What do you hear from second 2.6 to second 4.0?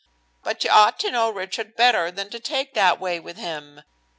that way with him.